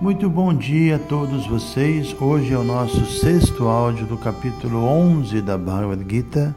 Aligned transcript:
Muito 0.00 0.30
bom 0.30 0.54
dia 0.54 0.96
a 0.96 0.98
todos 0.98 1.46
vocês. 1.46 2.16
Hoje 2.18 2.54
é 2.54 2.56
o 2.56 2.64
nosso 2.64 3.04
sexto 3.04 3.68
áudio 3.68 4.06
do 4.06 4.16
capítulo 4.16 4.82
11 4.82 5.42
da 5.42 5.58
Bhagavad 5.58 6.02
Gita, 6.08 6.56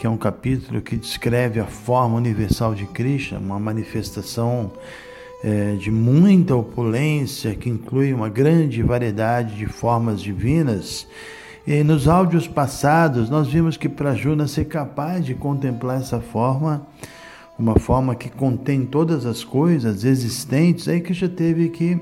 que 0.00 0.04
é 0.04 0.10
um 0.10 0.16
capítulo 0.16 0.82
que 0.82 0.96
descreve 0.96 1.60
a 1.60 1.64
forma 1.64 2.16
universal 2.16 2.74
de 2.74 2.84
Krishna, 2.86 3.38
uma 3.38 3.60
manifestação 3.60 4.72
é, 5.44 5.76
de 5.76 5.92
muita 5.92 6.56
opulência 6.56 7.54
que 7.54 7.70
inclui 7.70 8.12
uma 8.12 8.28
grande 8.28 8.82
variedade 8.82 9.54
de 9.54 9.66
formas 9.66 10.20
divinas. 10.20 11.06
E 11.64 11.84
nos 11.84 12.08
áudios 12.08 12.48
passados, 12.48 13.30
nós 13.30 13.46
vimos 13.46 13.76
que 13.76 13.88
para 13.88 14.16
Juna 14.16 14.48
ser 14.48 14.64
capaz 14.64 15.24
de 15.24 15.36
contemplar 15.36 16.00
essa 16.00 16.18
forma, 16.18 16.84
uma 17.56 17.78
forma 17.78 18.16
que 18.16 18.28
contém 18.28 18.84
todas 18.84 19.24
as 19.24 19.44
coisas 19.44 20.02
existentes, 20.02 20.88
aí 20.88 21.00
que 21.00 21.14
já 21.14 21.28
teve 21.28 21.68
que 21.68 22.00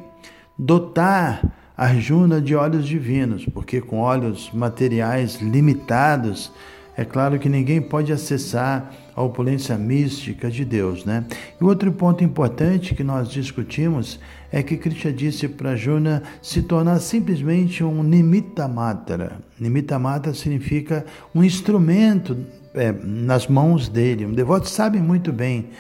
dotar 0.61 1.41
Arjuna 1.75 2.43
de 2.43 2.55
olhos 2.55 2.87
divinos, 2.87 3.47
porque 3.47 3.81
com 3.81 4.01
olhos 4.01 4.51
materiais 4.53 5.41
limitados, 5.41 6.53
é 6.95 7.07
claro 7.07 7.39
que 7.39 7.49
ninguém 7.49 7.81
pode 7.81 8.13
acessar 8.13 8.93
a 9.17 9.23
opulência 9.23 9.79
mística 9.79 10.51
de 10.51 10.63
Deus, 10.63 11.07
né? 11.07 11.25
E 11.59 11.65
outro 11.65 11.91
ponto 11.91 12.23
importante 12.23 12.95
que 12.95 13.03
nós 13.03 13.31
discutimos 13.31 14.21
é 14.53 14.63
que 14.63 14.77
Krishna 14.77 15.11
disse 15.11 15.49
para 15.49 15.71
Arjuna 15.71 16.23
se 16.43 16.63
tornar 16.63 16.99
simplesmente 16.99 17.83
um 17.83 18.03
nimitta 18.03 18.69
matra. 18.69 19.39
Nimitta 19.59 19.99
matra 19.99 20.35
significa 20.35 21.07
um 21.35 21.43
instrumento 21.43 22.37
é, 22.75 22.93
nas 22.93 23.47
mãos 23.47 23.89
dele. 23.89 24.27
Um 24.27 24.35
devoto 24.35 24.69
sabe 24.69 24.99
muito 24.99 25.33
bem 25.33 25.71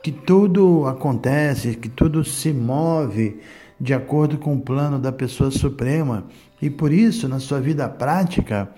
que 0.00 0.12
tudo 0.12 0.86
acontece, 0.86 1.74
que 1.74 1.88
tudo 1.88 2.24
se 2.24 2.52
move 2.52 3.40
de 3.80 3.94
acordo 3.94 4.38
com 4.38 4.54
o 4.54 4.60
plano 4.60 4.98
da 4.98 5.12
pessoa 5.12 5.50
suprema. 5.50 6.24
E 6.60 6.68
por 6.68 6.92
isso, 6.92 7.28
na 7.28 7.38
sua 7.38 7.60
vida 7.60 7.88
prática, 7.88 8.68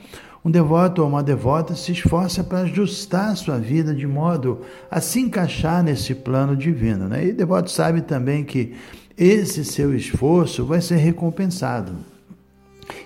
um 0.45 0.51
devoto 0.51 1.03
ou 1.03 1.09
uma 1.09 1.23
devota 1.23 1.75
se 1.75 1.93
esforça 1.93 2.43
para 2.43 2.61
ajustar 2.61 3.31
a 3.31 3.37
sua 3.37 3.59
vida 3.59 3.95
de 3.95 4.06
modo 4.06 4.61
a 4.91 5.01
se 5.01 5.21
encaixar 5.21 5.83
nesse 5.83 6.15
plano 6.15 6.56
divino. 6.56 7.09
Né? 7.09 7.27
E 7.27 7.31
o 7.31 7.37
devoto 7.37 7.71
sabe 7.71 8.01
também 8.01 8.45
que 8.45 8.75
esse 9.17 9.65
seu 9.65 9.95
esforço 9.95 10.65
vai 10.65 10.81
ser 10.81 10.97
recompensado. 10.97 11.93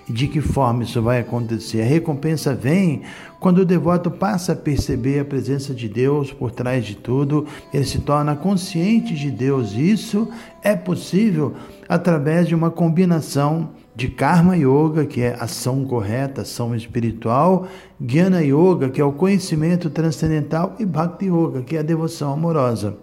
E 0.07 0.13
de 0.13 0.27
que 0.27 0.41
forma 0.41 0.83
isso 0.83 1.01
vai 1.01 1.19
acontecer? 1.19 1.81
A 1.81 1.85
recompensa 1.85 2.53
vem 2.53 3.01
quando 3.39 3.59
o 3.59 3.65
devoto 3.65 4.09
passa 4.09 4.53
a 4.53 4.55
perceber 4.55 5.19
a 5.19 5.25
presença 5.25 5.73
de 5.73 5.87
Deus 5.87 6.33
por 6.33 6.51
trás 6.51 6.85
de 6.85 6.95
tudo, 6.95 7.45
ele 7.73 7.85
se 7.85 7.99
torna 7.99 8.35
consciente 8.35 9.13
de 9.13 9.29
Deus. 9.29 9.73
Isso 9.73 10.27
é 10.63 10.75
possível 10.75 11.53
através 11.87 12.47
de 12.47 12.55
uma 12.55 12.71
combinação 12.71 13.69
de 13.95 14.09
Karma 14.09 14.57
Yoga, 14.57 15.05
que 15.05 15.21
é 15.21 15.37
ação 15.39 15.85
correta, 15.85 16.41
ação 16.41 16.75
espiritual, 16.75 17.67
Jnana 17.99 18.41
Yoga, 18.41 18.89
que 18.89 18.99
é 18.99 19.05
o 19.05 19.11
conhecimento 19.11 19.89
transcendental, 19.89 20.75
e 20.79 20.85
Bhakti 20.85 21.27
Yoga, 21.27 21.61
que 21.61 21.77
é 21.77 21.79
a 21.79 21.83
devoção 21.83 22.33
amorosa. 22.33 22.97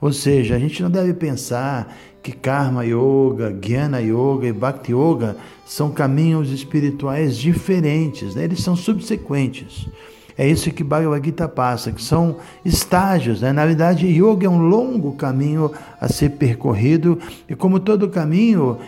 Ou 0.00 0.12
seja, 0.12 0.56
a 0.56 0.58
gente 0.58 0.82
não 0.82 0.90
deve 0.90 1.14
pensar 1.14 1.94
que 2.22 2.32
Karma 2.32 2.84
Yoga, 2.84 3.50
Jnana 3.50 4.00
Yoga 4.00 4.46
e 4.46 4.52
Bhakti 4.52 4.92
Yoga 4.92 5.36
são 5.66 5.90
caminhos 5.90 6.50
espirituais 6.50 7.36
diferentes, 7.36 8.34
né? 8.34 8.44
eles 8.44 8.62
são 8.62 8.76
subsequentes. 8.76 9.88
É 10.36 10.48
isso 10.48 10.70
que 10.70 10.82
Bhagavad 10.82 11.24
Gita 11.24 11.48
passa, 11.48 11.92
que 11.92 12.02
são 12.02 12.36
estágios. 12.64 13.42
Né? 13.42 13.52
Na 13.52 13.66
verdade, 13.66 14.06
yoga 14.06 14.46
é 14.46 14.50
um 14.50 14.66
longo 14.66 15.12
caminho 15.12 15.70
a 16.00 16.08
ser 16.08 16.30
percorrido, 16.30 17.18
e 17.48 17.54
como 17.54 17.78
todo 17.78 18.08
caminho, 18.08 18.78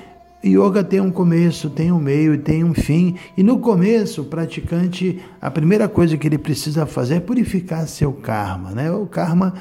yoga 0.43 0.83
tem 0.83 1.01
um 1.01 1.11
começo, 1.11 1.69
tem 1.69 1.93
um 1.93 1.99
meio 1.99 2.35
e 2.35 2.39
tem 2.39 2.65
um 2.65 2.73
fim. 2.73 3.17
E 3.37 3.43
no 3.43 3.59
começo, 3.59 4.23
o 4.23 4.25
praticante, 4.25 5.21
a 5.41 5.51
primeira 5.51 5.87
coisa 5.87 6.17
que 6.17 6.27
ele 6.27 6.39
precisa 6.39 6.87
fazer 6.87 7.17
é 7.17 7.21
purificar 7.21 7.87
seu 7.87 8.13
karma. 8.13 8.71
Né? 8.71 8.91
O 8.91 9.07
karma 9.07 9.55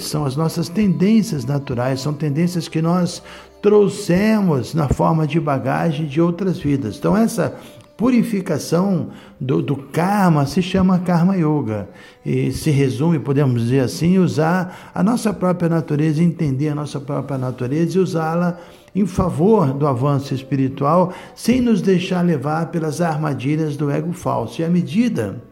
são 0.00 0.24
as 0.24 0.36
nossas 0.36 0.68
tendências 0.68 1.44
naturais, 1.44 2.00
são 2.00 2.12
tendências 2.12 2.68
que 2.68 2.80
nós 2.80 3.22
trouxemos 3.60 4.74
na 4.74 4.88
forma 4.88 5.26
de 5.26 5.38
bagagem 5.38 6.06
de 6.06 6.20
outras 6.20 6.58
vidas. 6.58 6.96
Então, 6.96 7.16
essa 7.16 7.54
purificação 7.96 9.10
do, 9.40 9.62
do, 9.62 9.76
karma 9.76 10.46
se 10.46 10.60
chama 10.60 10.98
karma 10.98 11.36
yoga 11.36 11.88
e 12.26 12.50
se 12.50 12.70
resume, 12.70 13.18
podemos 13.20 13.62
dizer 13.62 13.80
assim, 13.80 14.18
usar 14.18 14.90
a 14.94 15.02
nossa 15.02 15.32
própria 15.32 15.68
natureza, 15.68 16.22
entender 16.22 16.70
a 16.70 16.74
nossa 16.74 16.98
própria 16.98 17.38
natureza 17.38 17.96
e 17.96 18.00
usá-la 18.00 18.58
em 18.94 19.06
favor 19.06 19.72
do 19.72 19.86
avanço 19.86 20.34
espiritual, 20.34 21.12
sem 21.34 21.60
nos 21.60 21.80
deixar 21.80 22.22
levar 22.22 22.66
pelas 22.66 23.00
armadilhas 23.00 23.76
do 23.76 23.90
ego 23.90 24.12
falso. 24.12 24.60
E 24.60 24.64
à 24.64 24.68
medida 24.68 25.42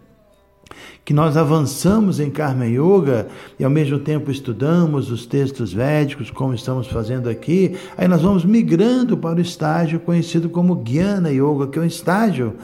que 1.04 1.12
nós 1.12 1.36
avançamos 1.36 2.20
em 2.20 2.30
Karma 2.30 2.66
Yoga 2.66 3.28
e 3.58 3.64
ao 3.64 3.70
mesmo 3.70 3.98
tempo 3.98 4.30
estudamos 4.30 5.10
os 5.10 5.26
textos 5.26 5.72
védicos, 5.72 6.30
como 6.30 6.54
estamos 6.54 6.86
fazendo 6.86 7.28
aqui, 7.28 7.76
aí 7.96 8.06
nós 8.06 8.22
vamos 8.22 8.44
migrando 8.44 9.16
para 9.16 9.38
o 9.38 9.42
estágio 9.42 10.00
conhecido 10.00 10.48
como 10.48 10.82
Jnana 10.84 11.30
Yoga, 11.30 11.66
que 11.66 11.78
é 11.78 11.82
um 11.82 11.86
estágio 11.86 12.54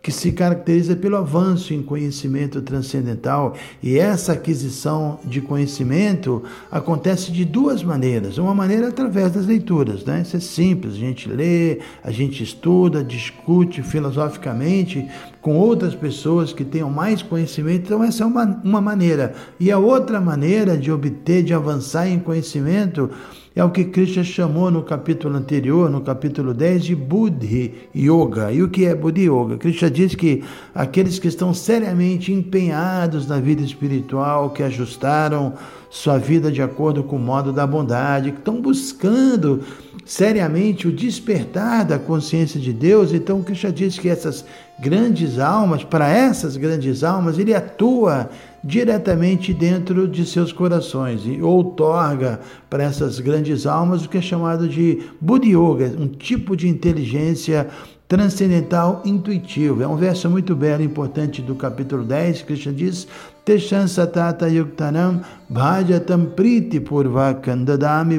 que 0.00 0.12
se 0.12 0.32
caracteriza 0.32 0.96
pelo 0.96 1.16
avanço 1.16 1.74
em 1.74 1.82
conhecimento 1.82 2.62
transcendental. 2.62 3.54
E 3.82 3.98
essa 3.98 4.32
aquisição 4.32 5.18
de 5.24 5.40
conhecimento 5.40 6.42
acontece 6.70 7.32
de 7.32 7.44
duas 7.44 7.82
maneiras. 7.82 8.38
Uma 8.38 8.54
maneira 8.54 8.86
é 8.86 8.88
através 8.88 9.32
das 9.32 9.44
leituras, 9.44 10.04
né? 10.04 10.22
Isso 10.22 10.36
é 10.36 10.40
simples, 10.40 10.94
a 10.94 10.98
gente 10.98 11.28
lê, 11.28 11.80
a 12.02 12.10
gente 12.10 12.42
estuda, 12.42 13.02
discute 13.02 13.82
filosoficamente 13.82 15.06
com 15.48 15.56
outras 15.56 15.94
pessoas 15.94 16.52
que 16.52 16.62
tenham 16.62 16.90
mais 16.90 17.22
conhecimento. 17.22 17.86
Então, 17.86 18.04
essa 18.04 18.22
é 18.22 18.26
uma, 18.26 18.60
uma 18.62 18.82
maneira. 18.82 19.32
E 19.58 19.72
a 19.72 19.78
outra 19.78 20.20
maneira 20.20 20.76
de 20.76 20.92
obter, 20.92 21.42
de 21.42 21.54
avançar 21.54 22.06
em 22.06 22.18
conhecimento, 22.18 23.08
é 23.56 23.64
o 23.64 23.70
que 23.70 23.86
Krishna 23.86 24.22
chamou 24.22 24.70
no 24.70 24.82
capítulo 24.82 25.34
anterior, 25.34 25.88
no 25.88 26.02
capítulo 26.02 26.52
10, 26.52 26.84
de 26.84 26.94
Buddhi 26.94 27.88
Yoga. 27.96 28.52
E 28.52 28.62
o 28.62 28.68
que 28.68 28.84
é 28.84 28.94
Buddhi 28.94 29.22
Yoga? 29.22 29.56
Krishna 29.56 29.90
diz 29.90 30.14
que 30.14 30.44
aqueles 30.74 31.18
que 31.18 31.28
estão 31.28 31.54
seriamente 31.54 32.30
empenhados 32.30 33.26
na 33.26 33.40
vida 33.40 33.62
espiritual, 33.62 34.50
que 34.50 34.62
ajustaram 34.62 35.54
sua 35.88 36.18
vida 36.18 36.52
de 36.52 36.60
acordo 36.60 37.02
com 37.02 37.16
o 37.16 37.18
modo 37.18 37.54
da 37.54 37.66
bondade, 37.66 38.32
que 38.32 38.38
estão 38.38 38.60
buscando 38.60 39.62
seriamente 40.04 40.86
o 40.86 40.92
despertar 40.92 41.86
da 41.86 41.98
consciência 41.98 42.60
de 42.60 42.72
Deus. 42.72 43.14
Então, 43.14 43.42
Krishna 43.42 43.72
diz 43.72 43.98
que 43.98 44.10
essas 44.10 44.44
grandes 44.80 45.38
almas, 45.38 45.82
para 45.82 46.08
essas 46.08 46.56
grandes 46.56 47.02
almas, 47.02 47.38
ele 47.38 47.54
atua 47.54 48.30
diretamente 48.62 49.52
dentro 49.52 50.06
de 50.06 50.24
seus 50.24 50.52
corações 50.52 51.22
e 51.24 51.40
outorga 51.42 52.40
para 52.68 52.84
essas 52.84 53.20
grandes 53.20 53.66
almas 53.66 54.04
o 54.04 54.08
que 54.08 54.18
é 54.18 54.22
chamado 54.22 54.68
de 54.68 55.02
Buddhi 55.20 55.54
Yoga, 55.56 55.94
um 55.98 56.08
tipo 56.08 56.56
de 56.56 56.68
inteligência 56.68 57.68
transcendental 58.08 59.02
intuitivo. 59.04 59.82
É 59.82 59.86
um 59.86 59.96
verso 59.96 60.30
muito 60.30 60.56
belo 60.56 60.82
e 60.82 60.86
importante 60.86 61.42
do 61.42 61.54
capítulo 61.54 62.02
10, 62.02 62.42
Krishna 62.42 62.72
diz: 62.72 63.06
Teshan 63.44 63.86
satata 63.86 64.48
yuktanam 64.48 65.20
bhajatam 65.48 66.26
priti 66.34 66.80
purvakam 66.80 67.64
dadami 67.64 68.18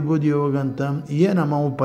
yenamam 1.10 1.76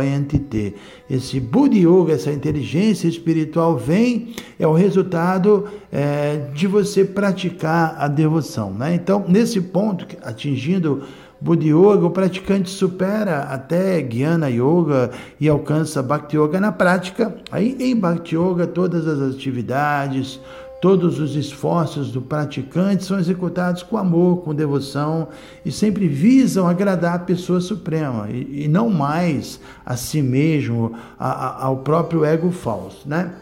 te. 0.50 0.74
Esse 1.08 1.40
buddhi 1.40 1.80
yoga, 1.80 2.12
essa 2.12 2.30
inteligência 2.30 3.08
espiritual 3.08 3.78
vem, 3.78 4.34
é 4.58 4.66
o 4.66 4.74
resultado 4.74 5.64
é, 5.90 6.48
de 6.54 6.66
você 6.66 7.04
praticar 7.04 7.96
a 7.98 8.06
devoção. 8.06 8.70
Né? 8.70 8.94
Então, 8.94 9.24
nesse 9.26 9.60
ponto, 9.60 10.06
atingindo 10.22 11.02
Buddha 11.44 11.66
Yoga, 11.66 12.06
o 12.06 12.10
praticante 12.10 12.70
supera 12.70 13.40
até 13.40 14.00
Jnana 14.00 14.48
Yoga 14.48 15.10
e 15.38 15.46
alcança 15.46 16.02
Bhakti 16.02 16.38
Yoga 16.38 16.58
na 16.58 16.72
prática. 16.72 17.36
Aí 17.52 17.76
em 17.78 17.94
Bhakti 17.94 18.34
Yoga 18.34 18.66
todas 18.66 19.06
as 19.06 19.20
atividades, 19.20 20.40
Todos 20.84 21.18
os 21.18 21.34
esforços 21.34 22.12
do 22.12 22.20
praticante 22.20 23.06
são 23.06 23.18
executados 23.18 23.82
com 23.82 23.96
amor, 23.96 24.42
com 24.42 24.54
devoção 24.54 25.28
e 25.64 25.72
sempre 25.72 26.06
visam 26.06 26.68
agradar 26.68 27.14
a 27.14 27.18
pessoa 27.20 27.58
suprema 27.58 28.28
e, 28.28 28.64
e 28.64 28.68
não 28.68 28.90
mais 28.90 29.58
a 29.86 29.96
si 29.96 30.20
mesmo, 30.20 30.92
a, 31.18 31.30
a, 31.30 31.64
ao 31.64 31.78
próprio 31.78 32.22
ego 32.22 32.50
falso, 32.50 33.08
né? 33.08 33.32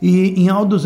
E 0.00 0.40
em 0.40 0.48
áudios, 0.48 0.84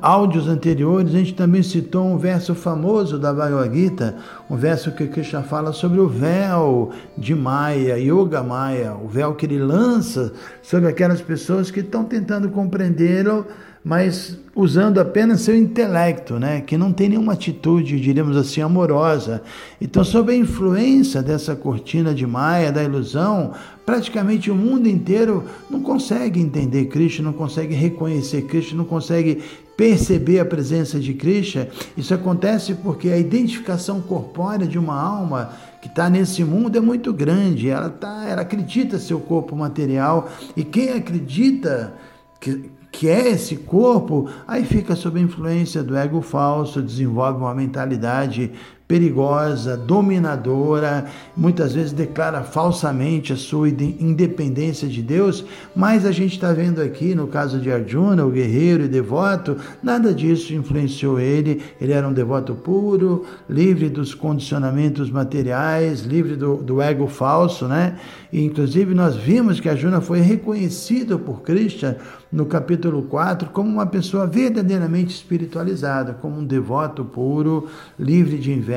áudios 0.00 0.46
anteriores 0.46 1.12
a 1.12 1.18
gente 1.18 1.34
também 1.34 1.62
citou 1.62 2.06
um 2.06 2.16
verso 2.16 2.54
famoso 2.54 3.18
da 3.18 3.32
Bhagavad 3.32 3.74
Gita, 3.74 4.14
um 4.48 4.56
verso 4.56 4.92
que 4.92 5.08
Krishna 5.08 5.42
fala 5.42 5.72
sobre 5.72 5.98
o 5.98 6.08
véu 6.08 6.92
de 7.18 7.34
Maya, 7.34 7.98
Yoga 7.98 8.44
Maya, 8.44 8.94
o 8.94 9.08
véu 9.08 9.34
que 9.34 9.44
ele 9.44 9.58
lança 9.58 10.32
sobre 10.62 10.88
aquelas 10.88 11.20
pessoas 11.20 11.68
que 11.70 11.80
estão 11.80 12.04
tentando 12.04 12.48
compreendê-lo 12.48 13.44
mas 13.84 14.38
usando 14.56 14.98
apenas 14.98 15.42
seu 15.42 15.54
intelecto, 15.54 16.38
né? 16.38 16.62
que 16.62 16.74
não 16.74 16.90
tem 16.90 17.10
nenhuma 17.10 17.34
atitude, 17.34 18.00
diríamos 18.00 18.34
assim, 18.34 18.62
amorosa. 18.62 19.42
Então, 19.78 20.02
sob 20.02 20.32
a 20.32 20.36
influência 20.36 21.22
dessa 21.22 21.54
cortina 21.54 22.14
de 22.14 22.26
Maia, 22.26 22.72
da 22.72 22.82
ilusão, 22.82 23.52
praticamente 23.84 24.50
o 24.50 24.54
mundo 24.54 24.88
inteiro 24.88 25.44
não 25.68 25.82
consegue 25.82 26.40
entender 26.40 26.86
Cristo, 26.86 27.22
não 27.22 27.34
consegue 27.34 27.74
reconhecer 27.74 28.42
Cristo, 28.42 28.74
não 28.74 28.86
consegue 28.86 29.42
perceber 29.76 30.40
a 30.40 30.46
presença 30.46 30.98
de 30.98 31.12
Cristo. 31.12 31.66
Isso 31.94 32.14
acontece 32.14 32.72
porque 32.74 33.10
a 33.10 33.18
identificação 33.18 34.00
corpórea 34.00 34.66
de 34.66 34.78
uma 34.78 34.98
alma 34.98 35.52
que 35.82 35.88
está 35.88 36.08
nesse 36.08 36.42
mundo 36.42 36.78
é 36.78 36.80
muito 36.80 37.12
grande. 37.12 37.68
Ela, 37.68 37.90
tá, 37.90 38.24
ela 38.26 38.40
acredita 38.40 38.98
seu 38.98 39.20
corpo 39.20 39.54
material 39.54 40.30
e 40.56 40.64
quem 40.64 40.90
acredita 40.90 41.92
que 42.40 42.70
que 42.94 43.08
é 43.08 43.28
esse 43.30 43.56
corpo, 43.56 44.30
aí 44.46 44.64
fica 44.64 44.94
sob 44.94 45.18
a 45.18 45.22
influência 45.22 45.82
do 45.82 45.96
ego 45.96 46.22
falso, 46.22 46.80
desenvolve 46.80 47.40
uma 47.40 47.52
mentalidade 47.52 48.52
perigosa, 48.86 49.78
dominadora, 49.78 51.06
muitas 51.34 51.72
vezes 51.72 51.92
declara 51.92 52.42
falsamente 52.42 53.32
a 53.32 53.36
sua 53.36 53.68
independência 53.68 54.86
de 54.86 55.02
Deus, 55.02 55.44
mas 55.74 56.04
a 56.04 56.12
gente 56.12 56.34
está 56.34 56.52
vendo 56.52 56.82
aqui 56.82 57.14
no 57.14 57.26
caso 57.26 57.58
de 57.58 57.72
Arjuna, 57.72 58.26
o 58.26 58.30
guerreiro 58.30 58.84
e 58.84 58.88
devoto, 58.88 59.56
nada 59.82 60.12
disso 60.12 60.52
influenciou 60.52 61.18
ele, 61.18 61.62
ele 61.80 61.92
era 61.92 62.06
um 62.06 62.12
devoto 62.12 62.54
puro, 62.54 63.24
livre 63.48 63.88
dos 63.88 64.14
condicionamentos 64.14 65.10
materiais, 65.10 66.02
livre 66.02 66.36
do, 66.36 66.56
do 66.56 66.82
ego 66.82 67.06
falso, 67.06 67.66
né? 67.66 67.96
E, 68.30 68.44
inclusive 68.44 68.94
nós 68.94 69.16
vimos 69.16 69.60
que 69.60 69.68
Arjuna 69.68 70.00
foi 70.00 70.20
reconhecido 70.20 71.18
por 71.18 71.40
Krishna 71.40 71.96
no 72.30 72.44
capítulo 72.46 73.02
4 73.04 73.50
como 73.50 73.70
uma 73.70 73.86
pessoa 73.86 74.26
verdadeiramente 74.26 75.14
espiritualizada, 75.14 76.14
como 76.14 76.40
um 76.40 76.44
devoto 76.44 77.04
puro, 77.04 77.68
livre 77.98 78.38
de 78.38 78.52
inveja, 78.52 78.73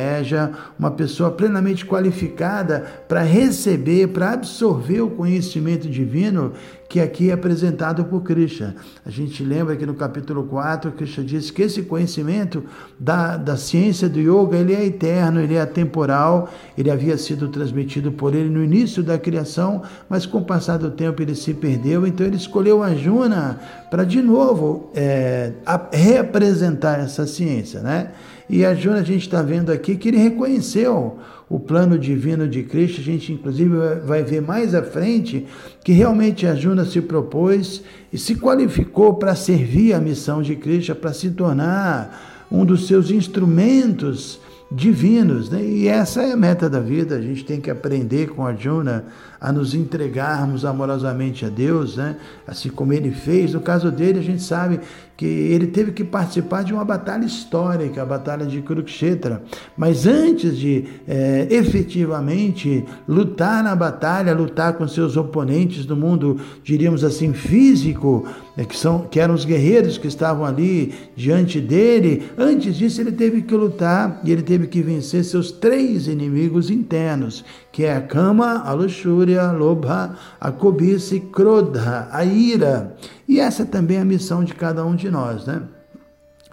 uma 0.77 0.91
pessoa 0.91 1.31
plenamente 1.31 1.85
qualificada 1.85 2.85
para 3.07 3.21
receber, 3.21 4.07
para 4.09 4.31
absorver 4.31 5.01
o 5.01 5.09
conhecimento 5.09 5.89
divino 5.89 6.53
que 6.89 7.01
aqui 7.01 7.29
é 7.29 7.33
apresentado 7.33 8.05
por 8.05 8.21
Krishna. 8.21 8.75
A 9.05 9.09
gente 9.09 9.43
lembra 9.43 9.75
que 9.75 9.85
no 9.85 9.93
capítulo 9.93 10.43
4, 10.43 10.91
Krishna 10.93 11.23
diz 11.23 11.51
que 11.51 11.63
esse 11.63 11.83
conhecimento 11.83 12.63
da, 12.97 13.35
da 13.35 13.57
ciência 13.57 14.07
do 14.07 14.19
yoga, 14.19 14.57
ele 14.57 14.73
é 14.73 14.85
eterno, 14.85 15.41
ele 15.41 15.55
é 15.55 15.61
atemporal, 15.61 16.49
ele 16.77 16.89
havia 16.89 17.17
sido 17.17 17.49
transmitido 17.49 18.11
por 18.11 18.33
ele 18.33 18.49
no 18.49 18.63
início 18.63 19.03
da 19.03 19.17
criação, 19.17 19.81
mas 20.07 20.25
com 20.25 20.37
o 20.37 20.45
passar 20.45 20.77
do 20.77 20.89
tempo 20.89 21.21
ele 21.21 21.35
se 21.35 21.53
perdeu, 21.53 22.07
então 22.07 22.25
ele 22.25 22.37
escolheu 22.37 22.81
Arjuna 22.81 23.59
para 23.91 24.03
de 24.03 24.21
novo 24.21 24.89
é, 24.95 25.51
reapresentar 25.91 26.99
essa 26.99 27.27
ciência, 27.27 27.81
né? 27.81 28.11
E 28.49 28.65
a 28.65 28.73
Juna, 28.73 28.99
a 28.99 29.03
gente 29.03 29.23
está 29.23 29.41
vendo 29.41 29.71
aqui 29.71 29.95
que 29.95 30.07
ele 30.07 30.17
reconheceu 30.17 31.17
o 31.49 31.59
plano 31.59 31.99
divino 31.99 32.47
de 32.47 32.63
Cristo. 32.63 33.01
A 33.01 33.03
gente, 33.03 33.33
inclusive, 33.33 33.75
vai 34.05 34.23
ver 34.23 34.41
mais 34.41 34.73
à 34.73 34.81
frente 34.81 35.45
que 35.83 35.91
realmente 35.91 36.47
a 36.47 36.55
Juna 36.55 36.85
se 36.85 37.01
propôs 37.01 37.83
e 38.11 38.17
se 38.17 38.35
qualificou 38.35 39.15
para 39.15 39.35
servir 39.35 39.93
a 39.93 39.99
missão 39.99 40.41
de 40.41 40.55
Cristo, 40.55 40.95
para 40.95 41.13
se 41.13 41.29
tornar 41.31 42.47
um 42.49 42.63
dos 42.63 42.87
seus 42.87 43.11
instrumentos 43.11 44.39
divinos. 44.71 45.49
Né? 45.49 45.63
E 45.63 45.87
essa 45.87 46.21
é 46.21 46.31
a 46.31 46.37
meta 46.37 46.69
da 46.69 46.79
vida. 46.79 47.15
A 47.15 47.21
gente 47.21 47.43
tem 47.43 47.59
que 47.59 47.69
aprender 47.69 48.29
com 48.29 48.45
a 48.45 48.53
Juna 48.53 49.05
a 49.39 49.51
nos 49.51 49.73
entregarmos 49.73 50.65
amorosamente 50.65 51.45
a 51.45 51.49
Deus, 51.49 51.97
né? 51.97 52.17
assim 52.47 52.69
como 52.69 52.93
ele 52.93 53.11
fez. 53.11 53.53
No 53.53 53.61
caso 53.61 53.91
dele, 53.91 54.19
a 54.19 54.23
gente 54.23 54.41
sabe 54.41 54.79
que 55.17 55.25
ele 55.25 55.65
teve 55.65 55.91
que 55.91 56.03
participar 56.03 56.63
de 56.63 56.71
uma 56.71 56.85
batalha 56.85 57.25
histórica, 57.25 58.03
a 58.03 58.05
Batalha 58.05 58.45
de 58.45 58.61
Kurukshetra. 58.61 59.41
Mas 59.75 60.05
antes 60.05 60.55
de 60.55 60.85
é, 61.07 61.47
efetivamente 61.49 62.85
lutar 63.07 63.63
na 63.63 63.75
batalha, 63.75 64.31
lutar 64.33 64.73
com 64.73 64.87
seus 64.87 65.17
oponentes 65.17 65.87
do 65.87 65.95
mundo, 65.95 66.39
diríamos 66.63 67.03
assim, 67.03 67.33
físico, 67.33 68.27
né, 68.55 68.63
que, 68.63 68.77
são, 68.77 69.07
que 69.09 69.19
eram 69.19 69.33
os 69.33 69.43
guerreiros 69.43 69.97
que 69.97 70.07
estavam 70.07 70.45
ali 70.45 70.93
diante 71.15 71.59
dele, 71.59 72.29
antes 72.37 72.75
disso 72.75 73.01
ele 73.01 73.11
teve 73.11 73.41
que 73.41 73.55
lutar 73.55 74.21
e 74.23 74.31
ele 74.31 74.43
teve 74.43 74.67
que 74.67 74.83
vencer 74.83 75.23
seus 75.23 75.51
três 75.51 76.07
inimigos 76.07 76.69
internos, 76.69 77.43
que 77.71 77.83
é 77.83 77.95
a 77.95 78.01
cama, 78.01 78.61
a 78.63 78.71
luxúria, 78.73 79.26
a 79.35 79.51
lobha, 79.51 80.15
a 80.39 80.51
cobiça 80.51 81.15
e 81.15 81.19
krodha, 81.19 82.07
a 82.11 82.23
ira. 82.23 82.95
E 83.27 83.39
essa 83.39 83.65
também 83.65 83.97
é 83.97 84.01
a 84.01 84.05
missão 84.05 84.43
de 84.43 84.53
cada 84.53 84.85
um 84.85 84.95
de 84.95 85.09
nós, 85.09 85.45
né? 85.45 85.63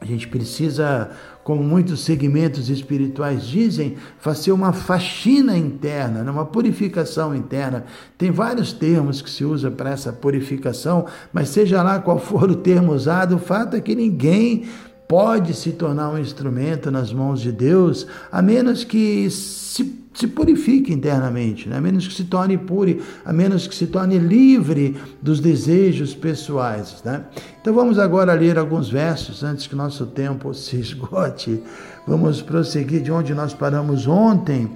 A 0.00 0.06
gente 0.06 0.29
precisa, 0.29 1.11
como 1.43 1.62
muitos 1.62 2.00
segmentos 2.00 2.69
espirituais 2.69 3.47
dizem, 3.47 3.97
fazer 4.19 4.53
uma 4.53 4.73
faxina 4.73 5.56
interna, 5.56 6.23
né? 6.23 6.31
uma 6.31 6.44
purificação 6.44 7.35
interna. 7.35 7.85
Tem 8.19 8.31
vários 8.31 8.73
termos 8.73 9.23
que 9.23 9.31
se 9.31 9.44
usa 9.44 9.71
para 9.71 9.91
essa 9.91 10.12
purificação, 10.12 11.06
mas 11.32 11.49
seja 11.49 11.82
lá 11.82 12.00
qual 12.00 12.19
for 12.19 12.50
o 12.50 12.56
termo 12.56 12.93
usado, 12.93 13.37
o 13.37 13.38
fato 13.38 13.76
é 13.76 13.81
que 13.81 13.94
ninguém 13.94 14.67
pode 15.06 15.54
se 15.54 15.72
tornar 15.72 16.10
um 16.10 16.18
instrumento 16.18 16.90
nas 16.90 17.12
mãos 17.12 17.40
de 17.40 17.52
Deus, 17.52 18.06
a 18.30 18.40
menos 18.40 18.84
que 18.84 19.30
se 19.30 20.04
se 20.14 20.28
purifique 20.28 20.92
internamente, 20.92 21.68
né? 21.68 21.76
a 21.76 21.80
menos 21.80 22.06
que 22.06 22.14
se 22.14 22.24
torne 22.24 22.56
pure, 22.56 23.02
a 23.24 23.32
menos 23.32 23.66
que 23.66 23.74
se 23.74 23.88
torne 23.88 24.16
livre 24.16 24.96
dos 25.20 25.40
desejos 25.40 26.14
pessoais. 26.14 27.02
Né? 27.04 27.24
Então 27.60 27.74
vamos 27.74 27.98
agora 27.98 28.32
ler 28.32 28.56
alguns 28.56 28.88
versos 28.88 29.42
antes 29.42 29.66
que 29.66 29.74
nosso 29.74 30.06
tempo 30.06 30.54
se 30.54 30.76
esgote. 30.76 31.61
Vamos 32.06 32.40
prosseguir 32.40 33.02
de 33.02 33.11
onde 33.11 33.34
nós 33.34 33.52
paramos 33.52 34.06
ontem. 34.06 34.70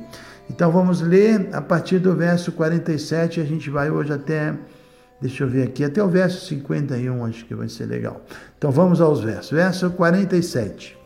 Então 0.50 0.72
vamos 0.72 1.00
ler 1.00 1.50
a 1.52 1.60
partir 1.60 2.00
do 2.00 2.16
verso 2.16 2.50
47, 2.52 3.40
a 3.40 3.44
gente 3.44 3.70
vai 3.70 3.90
hoje 3.90 4.12
até, 4.12 4.54
deixa 5.20 5.44
eu 5.44 5.48
ver 5.48 5.64
aqui, 5.64 5.84
até 5.84 6.02
o 6.02 6.08
verso 6.08 6.46
51, 6.46 7.24
acho 7.24 7.44
que 7.44 7.54
vai 7.54 7.68
ser 7.68 7.86
legal. 7.86 8.22
Então 8.56 8.70
vamos 8.70 9.00
aos 9.00 9.20
versos. 9.20 9.50
Verso 9.50 9.90
47. 9.90 10.98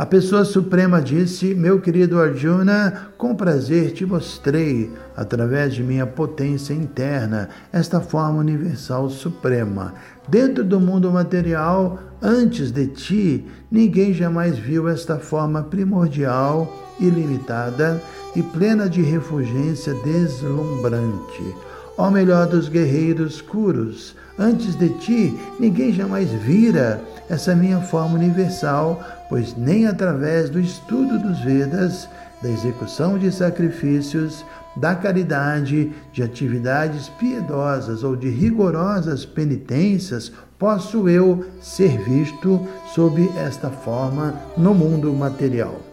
A 0.00 0.06
pessoa 0.06 0.46
suprema 0.46 1.02
disse: 1.02 1.54
Meu 1.54 1.78
querido 1.78 2.18
Arjuna, 2.18 3.08
com 3.18 3.34
prazer 3.34 3.92
te 3.92 4.06
mostrei, 4.06 4.90
através 5.14 5.74
de 5.74 5.82
minha 5.82 6.06
potência 6.06 6.72
interna, 6.72 7.50
esta 7.70 8.00
forma 8.00 8.38
universal 8.38 9.10
suprema. 9.10 9.92
Dentro 10.26 10.64
do 10.64 10.80
mundo 10.80 11.10
material, 11.10 11.98
antes 12.22 12.70
de 12.70 12.86
ti, 12.86 13.44
ninguém 13.70 14.14
jamais 14.14 14.58
viu 14.58 14.88
esta 14.88 15.18
forma 15.18 15.64
primordial, 15.64 16.94
ilimitada 16.98 18.00
e 18.34 18.42
plena 18.42 18.88
de 18.88 19.02
refulgência 19.02 19.92
deslumbrante. 20.02 21.69
Ó 22.00 22.10
melhor 22.10 22.46
dos 22.46 22.70
guerreiros 22.70 23.42
curos, 23.42 24.16
antes 24.38 24.74
de 24.74 24.88
ti, 25.00 25.38
ninguém 25.58 25.92
jamais 25.92 26.30
vira 26.30 26.98
essa 27.28 27.54
minha 27.54 27.78
forma 27.82 28.14
universal 28.14 29.04
pois 29.28 29.54
nem 29.54 29.86
através 29.86 30.48
do 30.48 30.58
estudo 30.58 31.18
dos 31.18 31.40
Vedas, 31.40 32.08
da 32.42 32.48
execução 32.48 33.18
de 33.18 33.30
sacrifícios, 33.30 34.42
da 34.74 34.94
caridade, 34.94 35.92
de 36.10 36.22
atividades 36.22 37.10
piedosas 37.10 38.02
ou 38.02 38.16
de 38.16 38.30
rigorosas 38.30 39.26
penitências, 39.26 40.32
posso 40.58 41.06
eu 41.06 41.44
ser 41.60 41.98
visto 42.02 42.66
sob 42.94 43.30
esta 43.36 43.68
forma 43.68 44.34
no 44.56 44.72
mundo 44.72 45.12
material. 45.12 45.89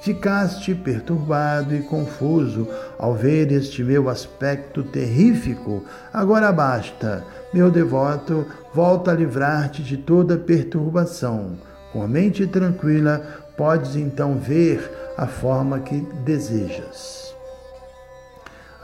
Ficaste 0.00 0.74
perturbado 0.74 1.74
e 1.74 1.82
confuso 1.82 2.66
ao 2.98 3.14
ver 3.14 3.52
este 3.52 3.84
meu 3.84 4.08
aspecto 4.08 4.82
terrífico. 4.82 5.84
Agora 6.12 6.50
basta, 6.50 7.24
meu 7.52 7.70
devoto, 7.70 8.46
volta 8.74 9.10
a 9.10 9.14
livrar-te 9.14 9.82
de 9.82 9.96
toda 9.96 10.38
perturbação 10.38 11.58
com 11.92 12.02
a 12.02 12.08
mente 12.08 12.46
tranquila, 12.46 13.20
podes 13.56 13.96
então 13.96 14.38
ver 14.38 14.90
a 15.16 15.26
forma 15.26 15.80
que 15.80 16.00
desejas. 16.24 17.29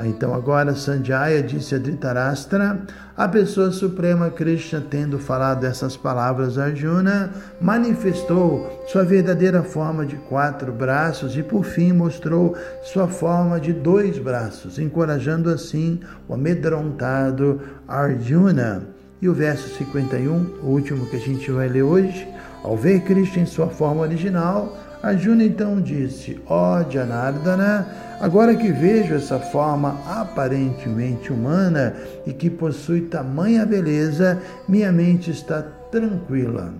Então 0.04 0.34
agora 0.34 0.74
Sanjaya 0.74 1.42
disse 1.42 1.74
a 1.74 1.78
Dhritarashtra, 1.78 2.80
a 3.16 3.26
pessoa 3.26 3.70
suprema 3.70 4.28
Krishna, 4.28 4.82
tendo 4.90 5.18
falado 5.18 5.64
essas 5.64 5.96
palavras 5.96 6.58
a 6.58 6.64
Arjuna, 6.64 7.30
manifestou 7.58 8.84
sua 8.88 9.04
verdadeira 9.04 9.62
forma 9.62 10.04
de 10.04 10.16
quatro 10.16 10.70
braços 10.70 11.34
e 11.34 11.42
por 11.42 11.64
fim 11.64 11.92
mostrou 11.92 12.54
sua 12.82 13.08
forma 13.08 13.58
de 13.58 13.72
dois 13.72 14.18
braços, 14.18 14.78
encorajando 14.78 15.48
assim 15.48 15.98
o 16.28 16.34
amedrontado 16.34 17.60
Arjuna. 17.88 18.82
E 19.22 19.30
o 19.30 19.32
verso 19.32 19.74
51, 19.78 20.60
o 20.62 20.66
último 20.66 21.06
que 21.06 21.16
a 21.16 21.20
gente 21.20 21.50
vai 21.50 21.68
ler 21.68 21.82
hoje, 21.82 22.28
ao 22.62 22.76
ver 22.76 23.00
Krishna 23.00 23.42
em 23.42 23.46
sua 23.46 23.68
forma 23.68 24.02
original, 24.02 24.76
Arjuna 25.06 25.44
então 25.44 25.80
disse: 25.80 26.40
Ó 26.46 26.80
oh, 26.80 26.90
Janardana, 26.90 27.86
agora 28.20 28.56
que 28.56 28.72
vejo 28.72 29.14
essa 29.14 29.38
forma 29.38 30.00
aparentemente 30.06 31.32
humana 31.32 31.94
e 32.26 32.32
que 32.32 32.50
possui 32.50 33.02
tamanha 33.02 33.64
beleza, 33.64 34.40
minha 34.68 34.90
mente 34.90 35.30
está 35.30 35.62
tranquila 35.92 36.74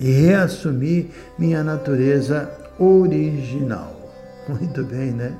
e 0.00 0.10
reassumi 0.10 1.10
minha 1.38 1.62
natureza 1.62 2.50
original. 2.78 3.94
Muito 4.48 4.82
bem, 4.84 5.12
né? 5.12 5.34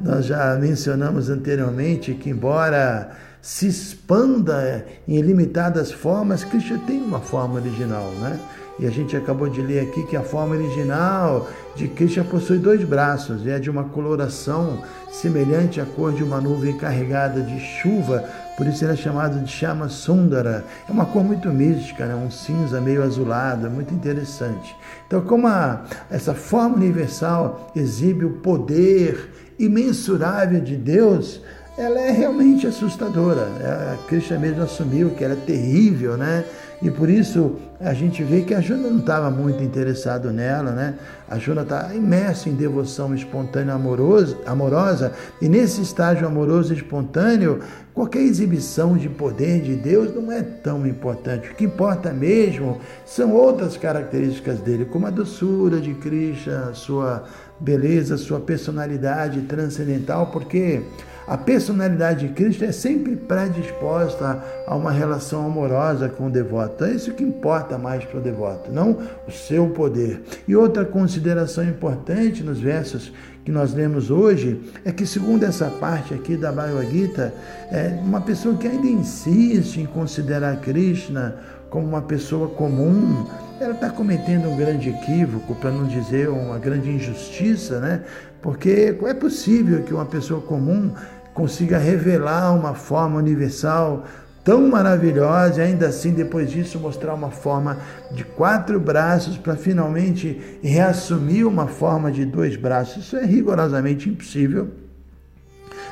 Nós 0.00 0.26
já 0.26 0.54
mencionamos 0.56 1.30
anteriormente 1.30 2.14
que, 2.14 2.30
embora 2.30 3.10
se 3.40 3.66
expanda 3.66 4.84
em 5.06 5.16
ilimitadas 5.16 5.92
formas, 5.92 6.44
Krishna 6.44 6.78
tem 6.86 7.00
uma 7.00 7.20
forma 7.20 7.54
original, 7.54 8.10
né? 8.20 8.38
E 8.78 8.86
a 8.86 8.90
gente 8.90 9.16
acabou 9.16 9.48
de 9.48 9.62
ler 9.62 9.80
aqui 9.80 10.02
que 10.04 10.16
a 10.16 10.22
forma 10.22 10.56
original 10.56 11.48
de 11.76 11.86
Krishna 11.86 12.24
possui 12.24 12.58
dois 12.58 12.82
braços 12.82 13.46
e 13.46 13.50
é 13.50 13.58
de 13.58 13.70
uma 13.70 13.84
coloração 13.84 14.82
semelhante 15.10 15.80
à 15.80 15.84
cor 15.84 16.12
de 16.12 16.24
uma 16.24 16.40
nuvem 16.40 16.76
carregada 16.76 17.40
de 17.40 17.60
chuva, 17.60 18.24
por 18.56 18.66
isso 18.66 18.84
ele 18.84 18.92
é 18.92 18.96
chamado 18.96 19.38
de 19.40 19.50
Chama 19.50 19.88
Sundara. 19.88 20.64
É 20.88 20.92
uma 20.92 21.06
cor 21.06 21.22
muito 21.22 21.48
mística, 21.50 22.04
né? 22.04 22.14
um 22.14 22.30
cinza 22.30 22.80
meio 22.80 23.02
azulado, 23.02 23.66
é 23.66 23.70
muito 23.70 23.94
interessante. 23.94 24.76
Então, 25.06 25.20
como 25.20 25.46
a, 25.46 25.84
essa 26.10 26.34
forma 26.34 26.76
universal 26.76 27.70
exibe 27.76 28.24
o 28.24 28.30
poder 28.30 29.30
imensurável 29.58 30.60
de 30.60 30.76
Deus, 30.76 31.40
ela 31.76 32.00
é 32.00 32.10
realmente 32.10 32.66
assustadora. 32.66 33.48
A 33.92 34.08
Krishna 34.08 34.38
mesmo 34.38 34.62
assumiu 34.62 35.10
que 35.10 35.24
era 35.24 35.36
terrível, 35.36 36.16
né? 36.16 36.44
E 36.82 36.90
por 36.90 37.08
isso 37.08 37.56
a 37.80 37.92
gente 37.94 38.22
vê 38.22 38.42
que 38.42 38.54
a 38.54 38.60
Juna 38.60 38.88
não 38.88 38.98
estava 38.98 39.30
muito 39.30 39.62
interessado 39.62 40.30
nela, 40.30 40.70
né? 40.70 40.94
A 41.28 41.38
Juna 41.38 41.62
está 41.62 41.94
imersa 41.94 42.48
em 42.48 42.54
devoção 42.54 43.14
espontânea 43.14 43.74
amorosa, 43.74 44.36
amorosa, 44.46 45.12
e 45.40 45.48
nesse 45.48 45.82
estágio 45.82 46.26
amoroso 46.26 46.72
espontâneo, 46.72 47.60
qualquer 47.92 48.20
exibição 48.20 48.96
de 48.96 49.08
poder 49.08 49.60
de 49.60 49.76
Deus 49.76 50.14
não 50.14 50.30
é 50.30 50.42
tão 50.42 50.86
importante. 50.86 51.50
O 51.50 51.54
que 51.54 51.64
importa 51.64 52.12
mesmo 52.12 52.78
são 53.04 53.32
outras 53.32 53.76
características 53.76 54.60
dele, 54.60 54.84
como 54.84 55.06
a 55.06 55.10
doçura 55.10 55.80
de 55.80 55.94
Krishna, 55.94 56.74
sua 56.74 57.24
beleza, 57.58 58.16
sua 58.16 58.40
personalidade 58.40 59.42
transcendental, 59.42 60.26
porque 60.26 60.82
a 61.26 61.36
personalidade 61.36 62.28
de 62.28 62.34
Cristo 62.34 62.64
é 62.64 62.72
sempre 62.72 63.16
predisposta 63.16 64.42
a 64.66 64.76
uma 64.76 64.90
relação 64.90 65.46
amorosa 65.46 66.08
com 66.08 66.26
o 66.26 66.30
devoto. 66.30 66.84
É 66.84 66.92
isso 66.92 67.12
que 67.12 67.24
importa 67.24 67.78
mais 67.78 68.04
para 68.04 68.18
o 68.18 68.22
devoto, 68.22 68.70
não 68.70 68.98
o 69.26 69.30
seu 69.30 69.68
poder. 69.70 70.22
E 70.46 70.54
outra 70.54 70.84
consideração 70.84 71.64
importante 71.64 72.42
nos 72.42 72.60
versos 72.60 73.12
que 73.44 73.52
nós 73.52 73.74
lemos 73.74 74.10
hoje 74.10 74.60
é 74.84 74.92
que, 74.92 75.06
segundo 75.06 75.44
essa 75.44 75.66
parte 75.66 76.14
aqui 76.14 76.36
da 76.36 76.50
Bhagavad 76.50 76.90
Gita, 76.90 77.32
é 77.70 77.98
uma 78.02 78.20
pessoa 78.20 78.56
que 78.56 78.66
ainda 78.66 78.86
insiste 78.86 79.80
em 79.80 79.86
considerar 79.86 80.56
Krishna 80.60 81.36
como 81.68 81.88
uma 81.88 82.02
pessoa 82.02 82.48
comum, 82.48 83.26
ela 83.60 83.74
está 83.74 83.90
cometendo 83.90 84.48
um 84.48 84.56
grande 84.56 84.90
equívoco, 84.90 85.56
para 85.56 85.72
não 85.72 85.86
dizer 85.88 86.28
uma 86.28 86.56
grande 86.56 86.88
injustiça, 86.88 87.80
né? 87.80 88.02
Porque 88.40 88.96
é 89.04 89.14
possível 89.14 89.82
que 89.82 89.92
uma 89.92 90.06
pessoa 90.06 90.40
comum 90.40 90.92
consiga 91.34 91.76
revelar 91.76 92.54
uma 92.54 92.74
forma 92.74 93.18
universal 93.18 94.04
tão 94.44 94.68
maravilhosa 94.68 95.60
e 95.60 95.64
ainda 95.64 95.88
assim 95.88 96.12
depois 96.12 96.50
disso 96.50 96.78
mostrar 96.78 97.14
uma 97.14 97.30
forma 97.30 97.78
de 98.12 98.24
quatro 98.24 98.78
braços 98.78 99.36
para 99.36 99.56
finalmente 99.56 100.58
reassumir 100.62 101.46
uma 101.46 101.66
forma 101.66 102.12
de 102.12 102.24
dois 102.24 102.54
braços. 102.54 103.04
Isso 103.04 103.16
é 103.16 103.24
rigorosamente 103.24 104.08
impossível. 104.08 104.68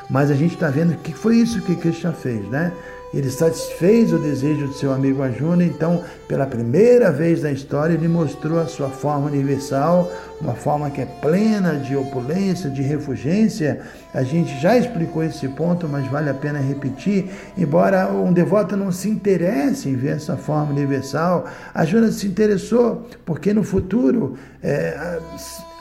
Mas 0.09 0.29
a 0.29 0.35
gente 0.35 0.53
está 0.53 0.69
vendo 0.69 0.95
que 0.97 1.13
foi 1.13 1.37
isso 1.37 1.61
que 1.61 1.75
Krishna 1.75 2.11
fez, 2.11 2.47
né? 2.49 2.71
Ele 3.13 3.29
satisfez 3.29 4.11
o 4.11 4.17
desejo 4.17 4.67
de 4.69 4.77
seu 4.77 4.91
amigo 4.91 5.21
Arjuna, 5.21 5.63
então, 5.63 6.03
pela 6.27 6.47
primeira 6.47 7.11
vez 7.11 7.43
na 7.43 7.51
história, 7.51 7.93
ele 7.93 8.07
mostrou 8.07 8.59
a 8.59 8.65
sua 8.65 8.89
forma 8.89 9.27
universal, 9.27 10.11
uma 10.41 10.55
forma 10.55 10.89
que 10.89 10.99
é 10.99 11.05
plena 11.05 11.75
de 11.75 11.95
opulência, 11.95 12.71
de 12.71 12.81
refugência. 12.81 13.81
A 14.15 14.23
gente 14.23 14.59
já 14.59 14.75
explicou 14.75 15.23
esse 15.23 15.47
ponto, 15.49 15.87
mas 15.87 16.07
vale 16.07 16.29
a 16.29 16.33
pena 16.33 16.57
repetir. 16.57 17.29
Embora 17.55 18.11
um 18.11 18.33
devoto 18.33 18.75
não 18.75 18.91
se 18.91 19.09
interesse 19.09 19.89
em 19.89 19.95
ver 19.95 20.15
essa 20.15 20.35
forma 20.35 20.71
universal, 20.71 21.45
Arjuna 21.71 22.11
se 22.11 22.25
interessou, 22.25 23.07
porque 23.23 23.53
no 23.53 23.63
futuro, 23.63 24.35
é, 24.63 25.19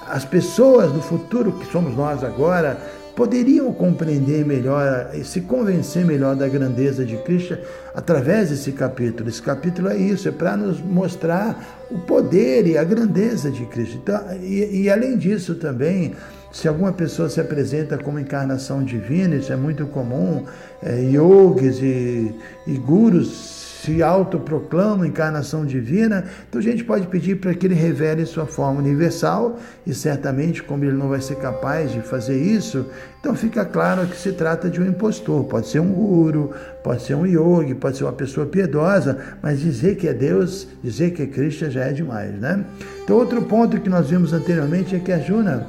as 0.07 0.25
pessoas 0.27 0.93
do 0.93 1.01
futuro, 1.01 1.53
que 1.53 1.73
somos 1.73 1.97
nós 1.97 2.23
agora, 2.23 2.79
poderiam 3.14 3.73
compreender 3.73 4.45
melhor 4.45 5.11
e 5.14 5.25
se 5.25 5.42
convencer 5.42 6.04
melhor 6.04 6.35
da 6.35 6.49
grandeza 6.49 7.04
de 7.04 7.16
Cristo 7.19 7.59
através 7.95 8.50
desse 8.50 8.73
capítulo. 8.73 9.28
Esse 9.28 9.42
capítulo 9.42 9.88
é 9.88 9.97
isso, 9.97 10.28
é 10.28 10.33
para 10.33 10.57
nos 10.57 10.81
mostrar 10.81 11.85
o 11.90 11.99
poder 11.99 12.66
e 12.66 12.78
a 12.78 12.85
grandeza 12.85 13.50
de 13.50 13.64
Cristo. 13.66 13.99
Então, 14.02 14.21
e, 14.40 14.83
e 14.83 14.90
além 14.90 15.16
disso 15.16 15.54
também, 15.54 16.14
se 16.50 16.69
alguma 16.69 16.92
pessoa 16.92 17.28
se 17.28 17.40
apresenta 17.40 17.99
como 17.99 18.19
encarnação 18.19 18.83
divina, 18.83 19.37
isso 19.37 19.52
é 19.52 19.57
muito 19.57 19.87
comum, 19.87 20.45
é, 20.83 21.00
yogis 21.00 21.78
e, 21.81 22.35
e 22.66 22.75
gurus 22.76 23.72
se 23.83 24.01
autoproclama 24.01 25.09
encarnação 25.09 25.67
divina, 25.67 26.25
então 26.49 26.61
a 26.61 26.62
gente 26.62 26.85
pode 26.85 27.09
pedir 27.09 27.41
para 27.41 27.53
que 27.53 27.67
ele 27.67 27.75
revele 27.75 28.25
sua 28.25 28.47
forma 28.47 28.79
universal 28.79 29.59
e 29.85 29.93
certamente, 29.93 30.62
como 30.62 30.85
ele 30.85 30.97
não 30.97 31.09
vai 31.09 31.21
ser 31.21 31.35
capaz 31.35 31.91
de 31.91 32.01
fazer 32.01 32.41
isso, 32.41 32.87
então 33.21 33.35
fica 33.35 33.65
claro 33.65 34.07
que 34.07 34.17
se 34.17 34.31
trata 34.31 34.71
de 34.71 34.81
um 34.81 34.87
impostor. 34.87 35.45
Pode 35.45 35.67
ser 35.67 35.81
um 35.81 35.93
guru, 35.93 36.53
pode 36.85 37.03
ser 37.03 37.17
um 37.17 37.27
yogi, 37.27 37.75
pode 37.75 37.97
ser 37.97 38.05
uma 38.05 38.12
pessoa 38.12 38.47
piedosa, 38.47 39.19
mas 39.43 39.59
dizer 39.59 39.97
que 39.97 40.07
é 40.07 40.15
Deus, 40.15 40.69
dizer 40.81 41.11
que 41.11 41.23
é 41.23 41.27
Cristo 41.27 41.69
já 41.69 41.83
é 41.83 41.93
demais, 41.93 42.33
né? 42.39 42.65
Então, 43.03 43.17
outro 43.17 43.43
ponto 43.43 43.81
que 43.81 43.89
nós 43.89 44.11
vimos 44.11 44.33
anteriormente 44.33 44.95
é 44.95 45.01
que 45.01 45.11
a 45.11 45.19
Juna 45.19 45.67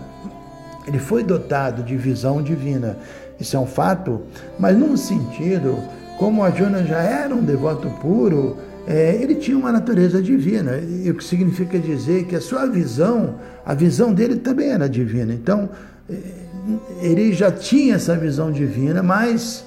ele 0.85 0.99
foi 0.99 1.23
dotado 1.23 1.81
de 1.81 1.97
visão 1.97 2.43
divina. 2.43 2.95
Isso 3.39 3.55
é 3.55 3.59
um 3.59 3.65
fato, 3.65 4.21
mas 4.59 4.77
num 4.77 4.95
sentido 4.95 5.79
como 6.17 6.43
Arjuna 6.43 6.83
já 6.83 7.01
era 7.01 7.33
um 7.33 7.43
devoto 7.43 7.89
puro, 8.01 8.57
é, 8.87 9.17
ele 9.21 9.35
tinha 9.35 9.57
uma 9.57 9.71
natureza 9.71 10.21
divina, 10.21 10.77
e 10.77 11.09
o 11.09 11.15
que 11.15 11.23
significa 11.23 11.79
dizer 11.79 12.25
que 12.25 12.35
a 12.35 12.41
sua 12.41 12.65
visão, 12.65 13.35
a 13.65 13.73
visão 13.73 14.13
dele 14.13 14.37
também 14.37 14.69
era 14.69 14.89
divina. 14.89 15.33
Então, 15.33 15.69
é, 16.09 16.15
ele 17.01 17.33
já 17.33 17.51
tinha 17.51 17.95
essa 17.95 18.15
visão 18.15 18.51
divina, 18.51 19.01
mas 19.01 19.65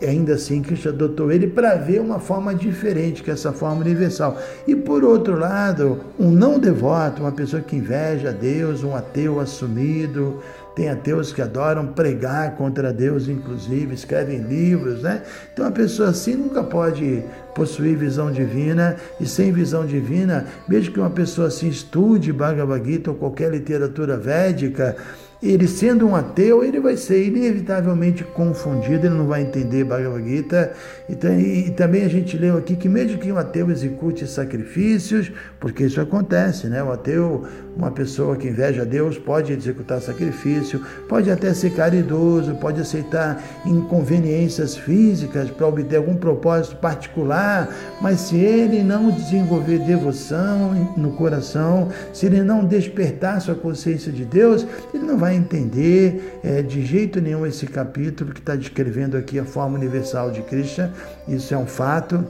ainda 0.00 0.34
assim 0.34 0.62
Cristo 0.62 0.88
adotou 0.88 1.30
ele 1.30 1.46
para 1.46 1.76
ver 1.76 2.00
uma 2.00 2.18
forma 2.18 2.54
diferente, 2.54 3.22
que 3.22 3.30
é 3.30 3.34
essa 3.34 3.52
forma 3.52 3.80
universal. 3.80 4.38
E 4.66 4.74
por 4.74 5.04
outro 5.04 5.38
lado, 5.38 6.00
um 6.18 6.30
não 6.30 6.58
devoto, 6.58 7.22
uma 7.22 7.32
pessoa 7.32 7.62
que 7.62 7.76
inveja 7.76 8.32
Deus, 8.32 8.82
um 8.82 8.94
ateu 8.94 9.40
assumido, 9.40 10.40
tem 10.74 10.88
ateus 10.88 11.32
que 11.32 11.42
adoram 11.42 11.86
pregar 11.88 12.56
contra 12.56 12.92
Deus, 12.92 13.28
inclusive, 13.28 13.94
escrevem 13.94 14.38
livros, 14.38 15.02
né? 15.02 15.22
Então, 15.52 15.64
uma 15.64 15.70
pessoa 15.72 16.08
assim 16.08 16.34
nunca 16.34 16.62
pode 16.62 17.22
possuir 17.54 17.96
visão 17.96 18.30
divina, 18.32 18.96
e 19.20 19.26
sem 19.26 19.52
visão 19.52 19.84
divina, 19.84 20.46
mesmo 20.66 20.92
que 20.92 21.00
uma 21.00 21.10
pessoa 21.10 21.48
assim 21.48 21.68
estude 21.68 22.32
Bhagavad 22.32 22.84
Gita 22.84 23.10
ou 23.10 23.16
qualquer 23.16 23.50
literatura 23.50 24.16
védica, 24.16 24.96
ele 25.42 25.66
sendo 25.66 26.06
um 26.06 26.14
ateu, 26.14 26.62
ele 26.62 26.78
vai 26.78 26.96
ser 26.96 27.26
inevitavelmente 27.26 28.22
confundido, 28.22 29.06
ele 29.06 29.14
não 29.16 29.26
vai 29.26 29.42
entender 29.42 29.82
Bhagavad 29.82 30.24
Gita. 30.24 30.72
E, 31.08 31.66
e, 31.66 31.70
também 31.72 32.04
a 32.04 32.08
gente 32.08 32.38
leu 32.38 32.56
aqui 32.56 32.76
que 32.76 32.88
mesmo 32.88 33.18
que 33.18 33.32
um 33.32 33.36
ateu 33.36 33.68
execute 33.68 34.24
sacrifícios, 34.24 35.32
porque 35.58 35.84
isso 35.84 36.00
acontece, 36.00 36.68
né? 36.68 36.80
O 36.80 36.92
ateu, 36.92 37.44
uma 37.76 37.90
pessoa 37.90 38.36
que 38.36 38.48
inveja 38.48 38.84
Deus, 38.84 39.18
pode 39.18 39.52
executar 39.52 40.00
sacrifício, 40.00 40.80
pode 41.08 41.30
até 41.30 41.54
ser 41.54 41.70
caridoso, 41.70 42.54
pode 42.56 42.80
aceitar 42.80 43.42
inconveniências 43.64 44.76
físicas 44.76 45.50
para 45.50 45.66
obter 45.66 45.96
algum 45.96 46.14
propósito 46.14 46.76
particular, 46.76 47.68
mas 48.00 48.20
se 48.20 48.36
ele 48.36 48.82
não 48.82 49.10
desenvolver 49.10 49.78
devoção 49.78 50.92
no 50.96 51.12
coração, 51.12 51.88
se 52.12 52.26
ele 52.26 52.42
não 52.42 52.64
despertar 52.64 53.40
sua 53.40 53.54
consciência 53.54 54.12
de 54.12 54.24
Deus, 54.24 54.66
ele 54.92 55.04
não 55.04 55.16
vai 55.16 55.34
entender 55.34 56.40
é, 56.42 56.62
de 56.62 56.84
jeito 56.84 57.20
nenhum 57.20 57.46
esse 57.46 57.66
capítulo 57.66 58.32
que 58.32 58.40
está 58.40 58.54
descrevendo 58.54 59.16
aqui 59.16 59.38
a 59.38 59.44
forma 59.44 59.78
universal 59.78 60.30
de 60.30 60.42
Krishna. 60.42 60.92
Isso 61.26 61.54
é 61.54 61.58
um 61.58 61.66
fato. 61.66 62.24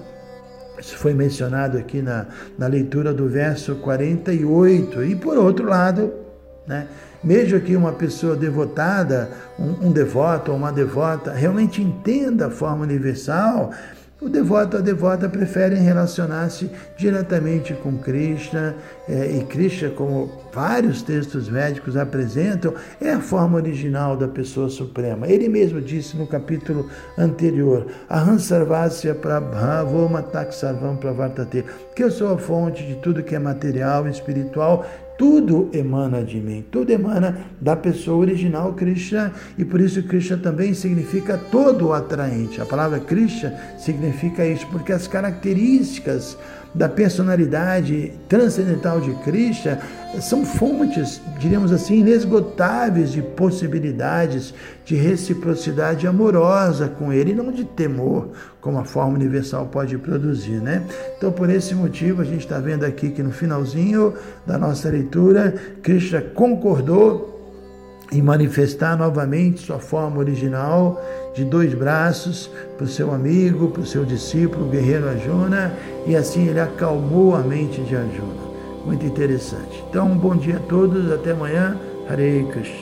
Isso 0.78 0.96
foi 0.96 1.12
mencionado 1.14 1.78
aqui 1.78 2.00
na, 2.02 2.26
na 2.58 2.66
leitura 2.66 3.12
do 3.12 3.28
verso 3.28 3.76
48. 3.76 5.04
E 5.04 5.14
por 5.14 5.36
outro 5.36 5.66
lado, 5.66 6.12
né, 6.66 6.86
mesmo 7.22 7.60
que 7.60 7.76
uma 7.76 7.92
pessoa 7.92 8.34
devotada, 8.34 9.30
um, 9.58 9.88
um 9.88 9.92
devoto 9.92 10.50
ou 10.50 10.56
uma 10.56 10.72
devota, 10.72 11.32
realmente 11.32 11.80
entenda 11.80 12.46
a 12.46 12.50
forma 12.50 12.82
universal, 12.82 13.70
o 14.22 14.28
devoto 14.28 14.76
ou 14.76 14.82
a 14.82 14.84
devota 14.84 15.28
preferem 15.28 15.82
relacionar-se 15.82 16.70
diretamente 16.96 17.74
com 17.74 17.98
Krishna, 17.98 18.76
é, 19.08 19.36
e 19.36 19.44
Krishna, 19.44 19.90
como 19.90 20.30
vários 20.52 21.02
textos 21.02 21.48
médicos 21.48 21.96
apresentam, 21.96 22.72
é 23.00 23.10
a 23.10 23.20
forma 23.20 23.56
original 23.56 24.16
da 24.16 24.28
pessoa 24.28 24.68
suprema. 24.68 25.26
Ele 25.26 25.48
mesmo 25.48 25.80
disse 25.80 26.16
no 26.16 26.26
capítulo 26.26 26.88
anterior, 27.18 27.86
Aham 28.08 28.38
Sarvasya 28.38 29.14
Prabhavoma 29.14 30.22
Taksarvam 30.22 30.96
Pravartate, 30.96 31.64
que 31.96 32.04
eu 32.04 32.10
sou 32.10 32.32
a 32.32 32.38
fonte 32.38 32.86
de 32.86 32.94
tudo 32.96 33.24
que 33.24 33.34
é 33.34 33.38
material 33.40 34.06
e 34.06 34.10
espiritual 34.10 34.86
tudo 35.18 35.68
emana 35.72 36.22
de 36.22 36.40
mim, 36.40 36.64
tudo 36.70 36.90
emana 36.90 37.38
da 37.60 37.76
pessoa 37.76 38.18
original 38.18 38.72
Krishna, 38.74 39.32
e 39.56 39.64
por 39.64 39.80
isso 39.80 40.02
Krishna 40.02 40.36
também 40.36 40.74
significa 40.74 41.38
todo 41.50 41.92
atraente. 41.92 42.60
A 42.60 42.66
palavra 42.66 43.00
Krishna 43.00 43.54
significa 43.78 44.46
isso, 44.46 44.66
porque 44.68 44.92
as 44.92 45.06
características 45.06 46.36
da 46.74 46.88
personalidade 46.88 48.12
transcendental 48.28 49.00
de 49.00 49.12
Krishna 49.22 49.78
são 50.20 50.44
fontes, 50.44 51.20
diríamos 51.38 51.72
assim, 51.72 52.00
inesgotáveis 52.00 53.12
de 53.12 53.22
possibilidades 53.22 54.52
de 54.84 54.94
reciprocidade 54.94 56.06
amorosa 56.06 56.88
com 56.88 57.12
ele, 57.12 57.34
não 57.34 57.50
de 57.50 57.64
temor, 57.64 58.28
como 58.60 58.78
a 58.78 58.84
forma 58.84 59.14
universal 59.14 59.66
pode 59.66 59.96
produzir, 59.98 60.60
né? 60.60 60.82
Então, 61.16 61.32
por 61.32 61.48
esse 61.48 61.74
motivo, 61.74 62.20
a 62.20 62.24
gente 62.24 62.40
está 62.40 62.58
vendo 62.58 62.84
aqui 62.84 63.10
que 63.10 63.22
no 63.22 63.32
finalzinho 63.32 64.14
da 64.46 64.58
nossa 64.58 64.88
leitura, 64.88 65.54
Krishna 65.82 66.20
concordou 66.20 67.31
em 68.12 68.20
manifestar 68.20 68.96
novamente 68.96 69.62
sua 69.62 69.78
forma 69.78 70.18
original 70.18 71.02
de 71.34 71.44
dois 71.44 71.72
braços 71.72 72.50
para 72.76 72.84
o 72.84 72.88
seu 72.88 73.12
amigo, 73.12 73.68
para 73.68 73.82
o 73.82 73.86
seu 73.86 74.04
discípulo, 74.04 74.66
o 74.66 74.68
guerreiro 74.68 75.08
Arjuna, 75.08 75.72
e 76.06 76.14
assim 76.14 76.46
ele 76.46 76.60
acalmou 76.60 77.34
a 77.34 77.40
mente 77.40 77.80
de 77.80 77.96
Arjuna. 77.96 78.52
Muito 78.84 79.06
interessante. 79.06 79.82
Então, 79.88 80.06
um 80.10 80.18
bom 80.18 80.36
dia 80.36 80.56
a 80.56 80.60
todos, 80.60 81.10
até 81.10 81.30
amanhã. 81.30 81.76
Hare 82.08 82.44
Krishna. 82.50 82.81